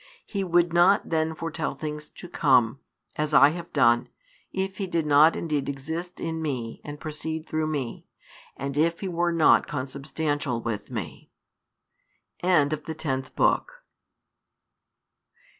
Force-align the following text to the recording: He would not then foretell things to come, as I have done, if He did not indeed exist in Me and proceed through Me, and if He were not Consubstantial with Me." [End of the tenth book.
He 0.25 0.43
would 0.43 0.73
not 0.73 1.09
then 1.11 1.35
foretell 1.35 1.75
things 1.75 2.09
to 2.09 2.27
come, 2.27 2.79
as 3.17 3.35
I 3.35 3.49
have 3.49 3.71
done, 3.71 4.09
if 4.51 4.77
He 4.77 4.87
did 4.87 5.05
not 5.05 5.35
indeed 5.35 5.69
exist 5.69 6.19
in 6.19 6.41
Me 6.41 6.81
and 6.83 6.99
proceed 6.99 7.45
through 7.45 7.67
Me, 7.67 8.07
and 8.57 8.75
if 8.77 9.01
He 9.01 9.07
were 9.07 9.31
not 9.31 9.67
Consubstantial 9.67 10.59
with 10.59 10.89
Me." 10.89 11.29
[End 12.39 12.73
of 12.73 12.85
the 12.85 12.95
tenth 12.95 13.35
book. 13.35 13.83